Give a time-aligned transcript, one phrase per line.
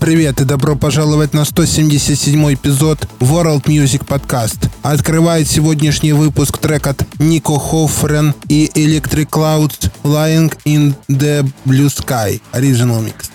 [0.00, 4.70] Привет и добро пожаловать на 177 эпизод World Music Podcast.
[4.82, 12.40] Открывает сегодняшний выпуск трек от Нико Хоффрен и Electric Clouds Lying in the Blue Sky.
[12.54, 13.29] Original Mix.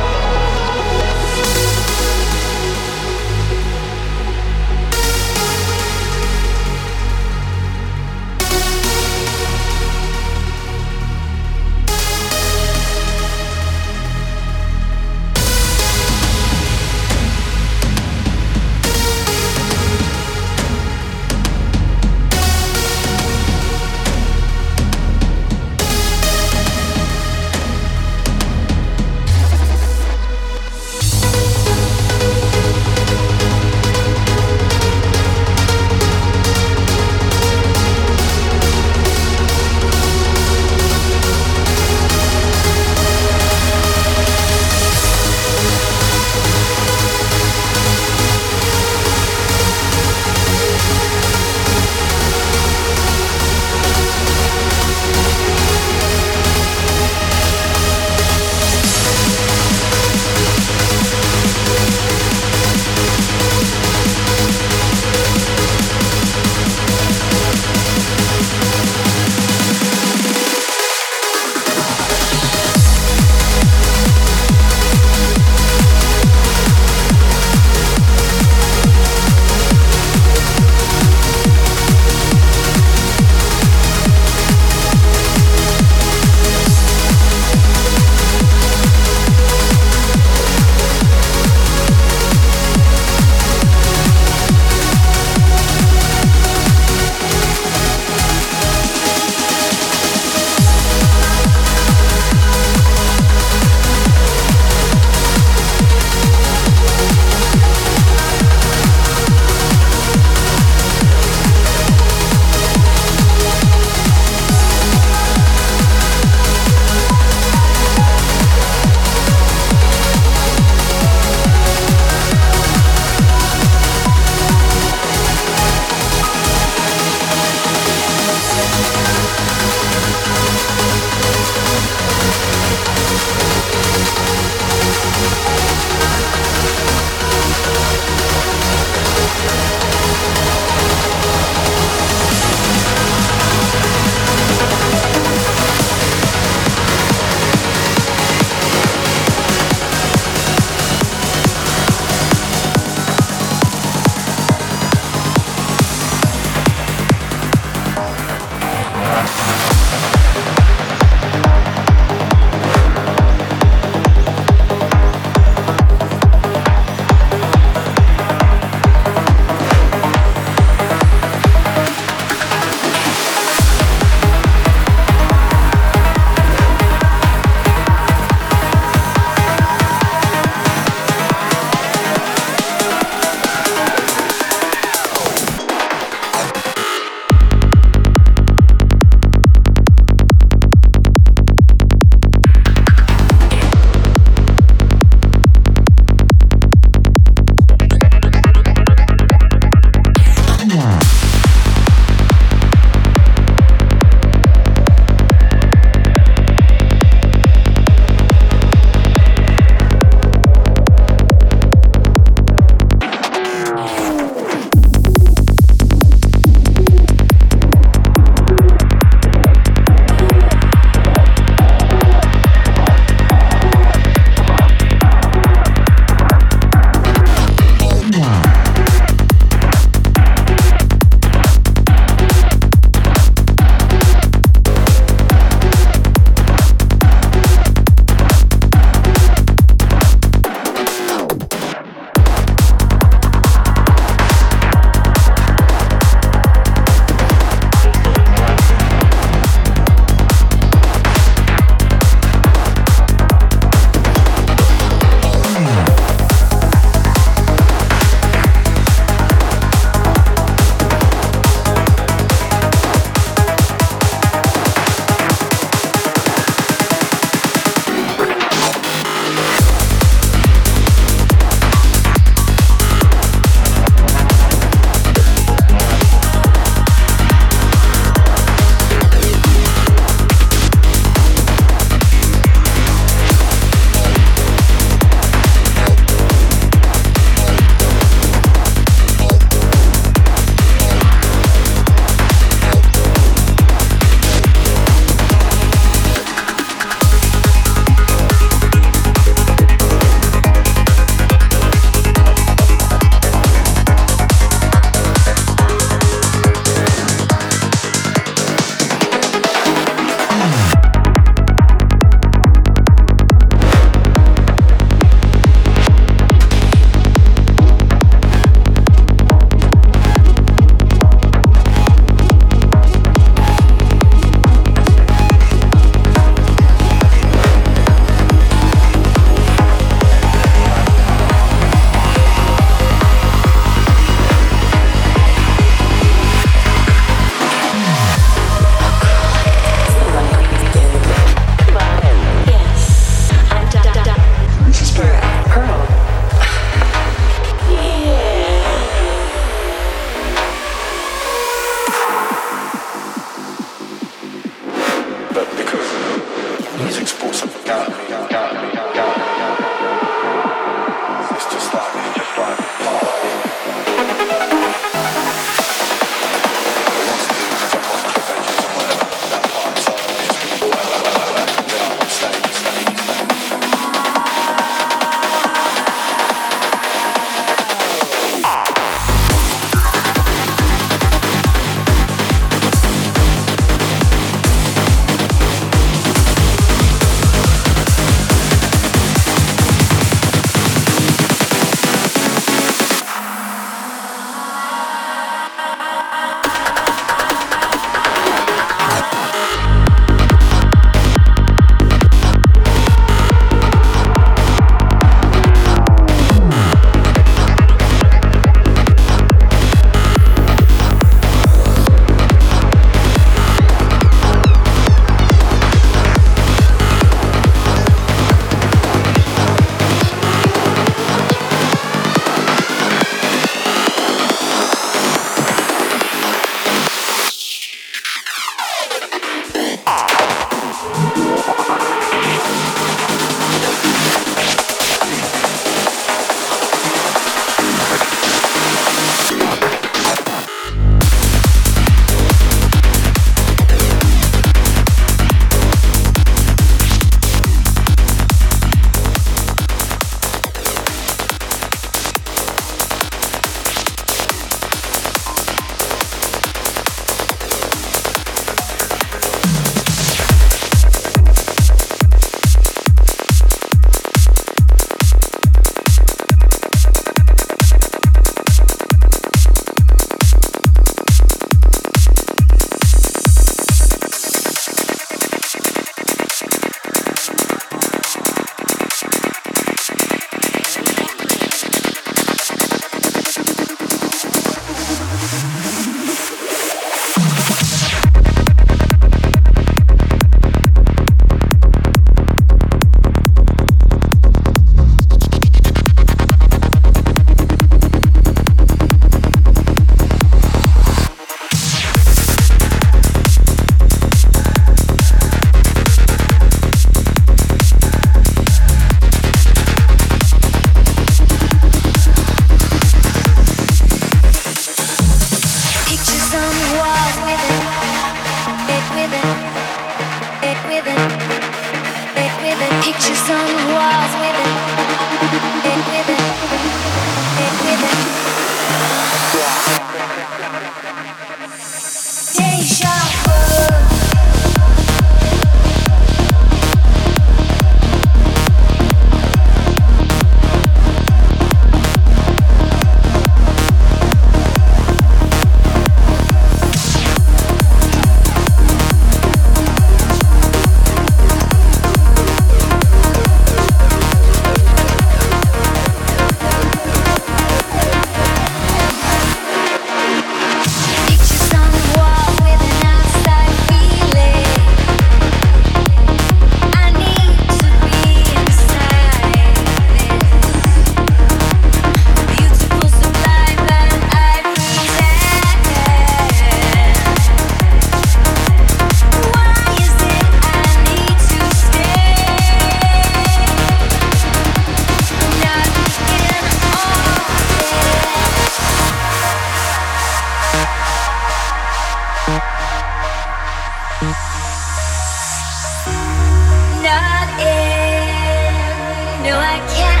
[599.53, 600.00] I can't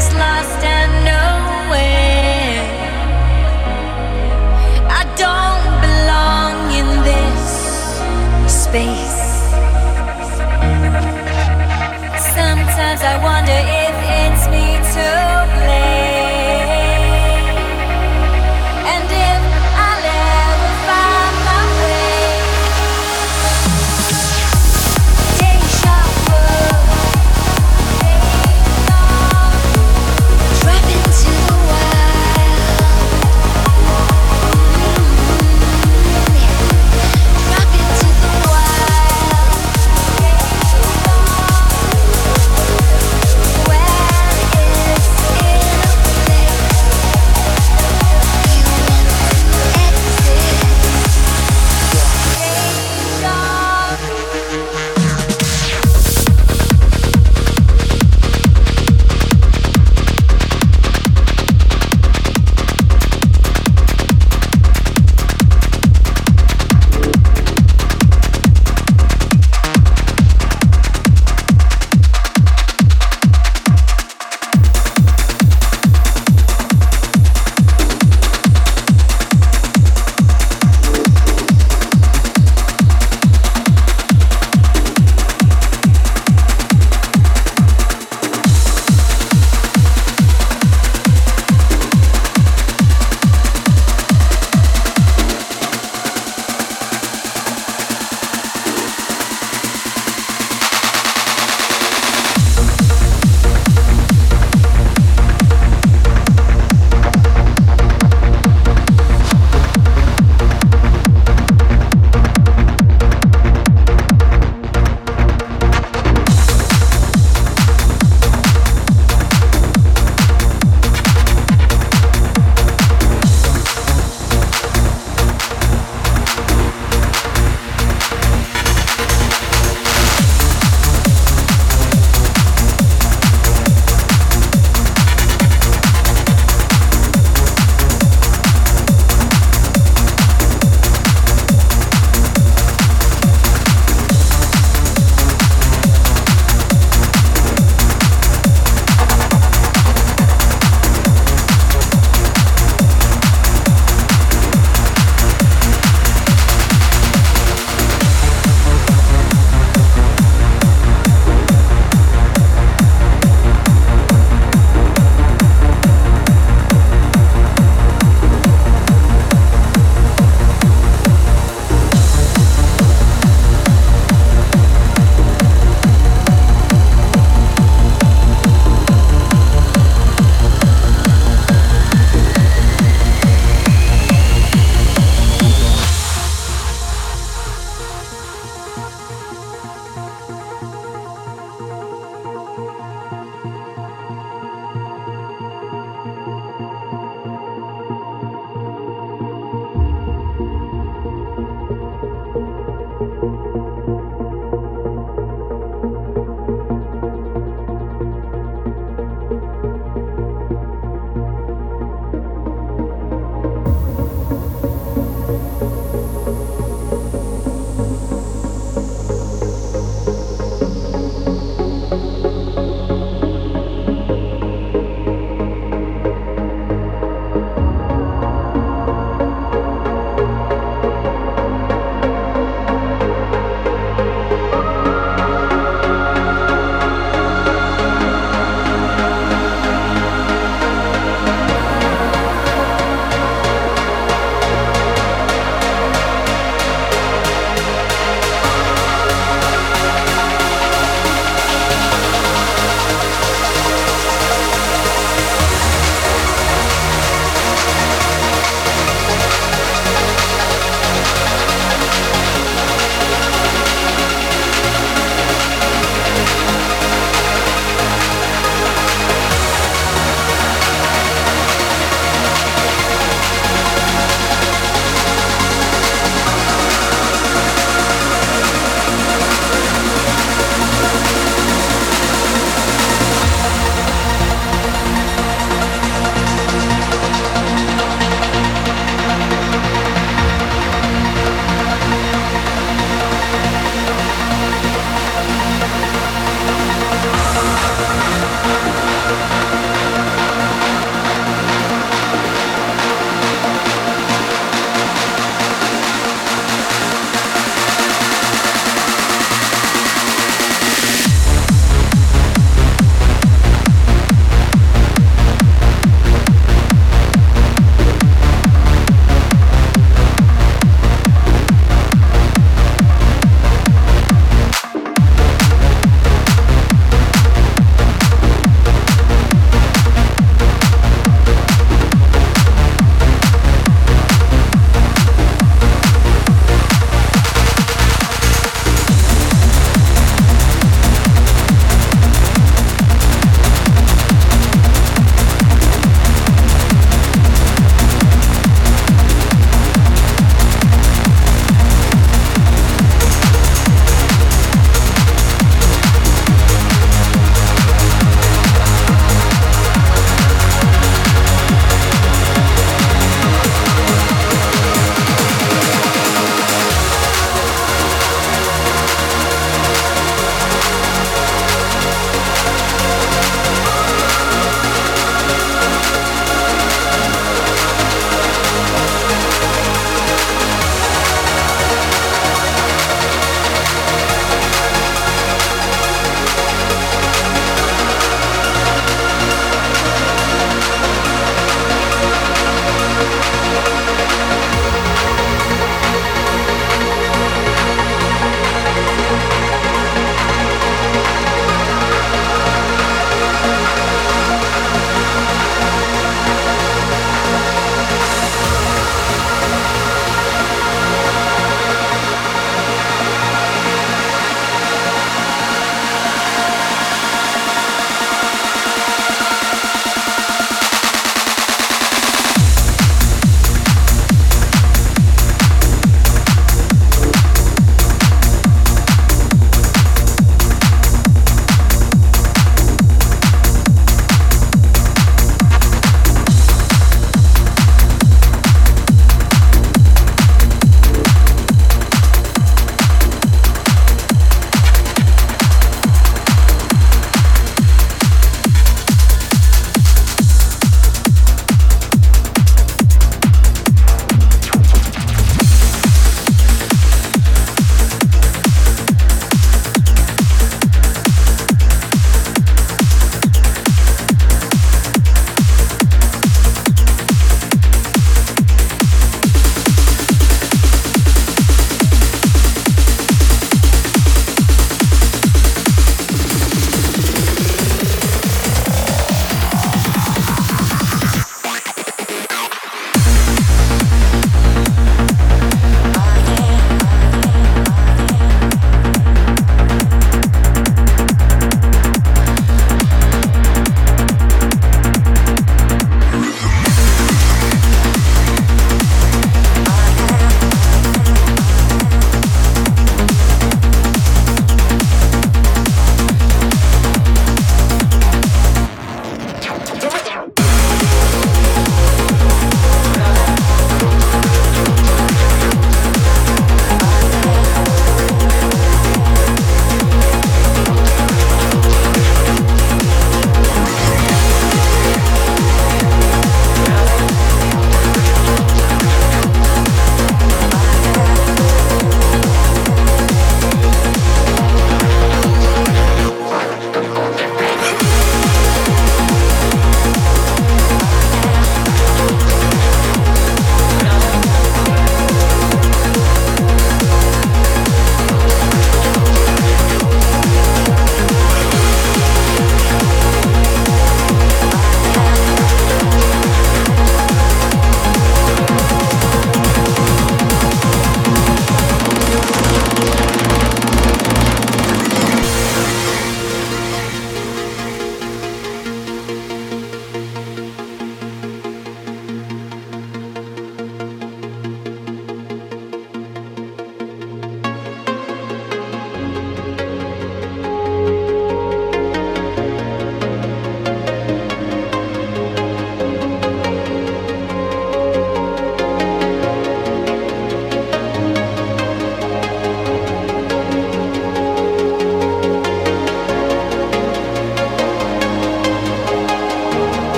[0.00, 0.79] lost lost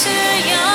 [0.00, 0.10] 这
[0.48, 0.67] 样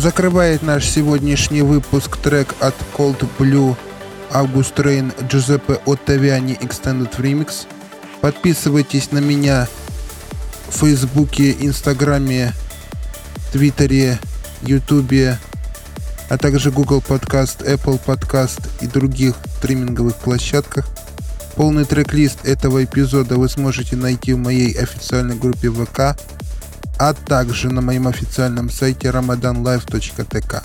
[0.00, 3.76] Закрывает наш сегодняшний выпуск трек от Cold Blue
[4.30, 7.66] August Rain Giuseppe Ottaviani Extended Remix.
[8.22, 9.68] Подписывайтесь на меня
[10.68, 12.54] в Фейсбуке, Инстаграме,
[13.52, 14.18] Твиттере,
[14.62, 15.38] Ютубе,
[16.30, 20.88] а также Google Podcast, Apple Podcast и других стриминговых площадках.
[21.56, 26.18] Полный трек-лист этого эпизода вы сможете найти в моей официальной группе ВК–
[27.00, 30.62] а также на моем официальном сайте ramadanlive.tk.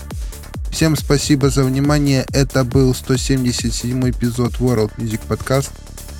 [0.70, 2.26] Всем спасибо за внимание.
[2.30, 5.70] Это был 177 эпизод World Music Podcast.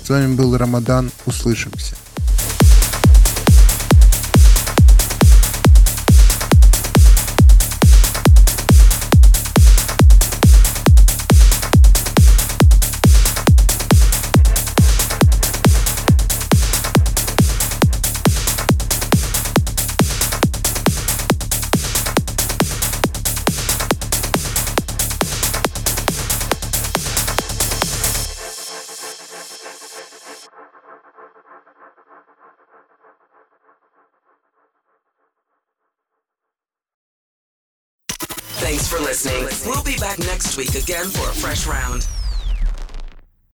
[0.02, 1.10] С вами был Рамадан.
[1.26, 1.96] Услышимся.
[40.18, 42.06] Back next week again for a fresh round.